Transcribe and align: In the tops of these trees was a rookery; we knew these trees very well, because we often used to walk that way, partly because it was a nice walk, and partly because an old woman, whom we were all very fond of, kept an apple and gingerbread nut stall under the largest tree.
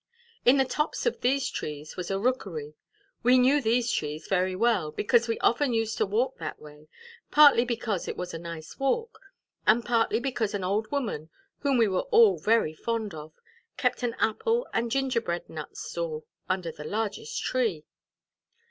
In 0.45 0.57
the 0.57 0.65
tops 0.65 1.05
of 1.05 1.21
these 1.21 1.47
trees 1.47 1.95
was 1.95 2.09
a 2.09 2.17
rookery; 2.17 2.73
we 3.21 3.37
knew 3.37 3.61
these 3.61 3.91
trees 3.91 4.25
very 4.25 4.55
well, 4.55 4.89
because 4.91 5.27
we 5.27 5.37
often 5.41 5.75
used 5.75 5.95
to 5.99 6.07
walk 6.07 6.39
that 6.39 6.59
way, 6.59 6.87
partly 7.29 7.63
because 7.65 8.07
it 8.07 8.17
was 8.17 8.33
a 8.33 8.39
nice 8.39 8.79
walk, 8.79 9.19
and 9.67 9.85
partly 9.85 10.19
because 10.19 10.55
an 10.55 10.63
old 10.63 10.89
woman, 10.91 11.29
whom 11.59 11.77
we 11.77 11.87
were 11.87 12.07
all 12.09 12.39
very 12.39 12.73
fond 12.73 13.13
of, 13.13 13.33
kept 13.77 14.01
an 14.01 14.15
apple 14.17 14.65
and 14.73 14.89
gingerbread 14.89 15.47
nut 15.47 15.77
stall 15.77 16.25
under 16.49 16.71
the 16.71 16.83
largest 16.83 17.39
tree. 17.39 17.85